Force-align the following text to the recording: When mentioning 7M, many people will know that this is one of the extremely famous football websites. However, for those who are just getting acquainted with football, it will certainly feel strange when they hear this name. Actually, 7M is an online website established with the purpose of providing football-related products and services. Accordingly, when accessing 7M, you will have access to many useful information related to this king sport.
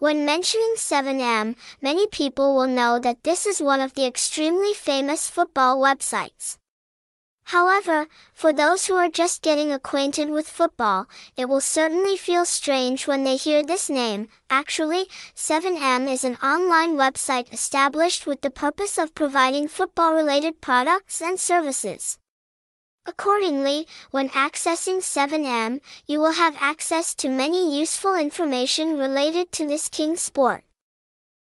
When 0.00 0.24
mentioning 0.24 0.76
7M, 0.78 1.56
many 1.82 2.06
people 2.06 2.56
will 2.56 2.66
know 2.66 2.98
that 2.98 3.22
this 3.22 3.44
is 3.44 3.60
one 3.60 3.80
of 3.80 3.92
the 3.92 4.06
extremely 4.06 4.72
famous 4.72 5.28
football 5.28 5.78
websites. 5.78 6.56
However, 7.44 8.06
for 8.32 8.50
those 8.50 8.86
who 8.86 8.94
are 8.94 9.10
just 9.10 9.42
getting 9.42 9.70
acquainted 9.70 10.30
with 10.30 10.48
football, 10.48 11.06
it 11.36 11.50
will 11.50 11.60
certainly 11.60 12.16
feel 12.16 12.46
strange 12.46 13.06
when 13.06 13.24
they 13.24 13.36
hear 13.36 13.62
this 13.62 13.90
name. 13.90 14.28
Actually, 14.48 15.04
7M 15.36 16.10
is 16.10 16.24
an 16.24 16.36
online 16.36 16.96
website 16.96 17.52
established 17.52 18.26
with 18.26 18.40
the 18.40 18.48
purpose 18.48 18.96
of 18.96 19.14
providing 19.14 19.68
football-related 19.68 20.62
products 20.62 21.20
and 21.20 21.38
services. 21.38 22.16
Accordingly, 23.06 23.86
when 24.10 24.28
accessing 24.30 24.98
7M, 24.98 25.80
you 26.06 26.20
will 26.20 26.32
have 26.32 26.56
access 26.60 27.14
to 27.14 27.28
many 27.28 27.78
useful 27.78 28.14
information 28.14 28.98
related 28.98 29.50
to 29.52 29.66
this 29.66 29.88
king 29.88 30.16
sport. 30.16 30.64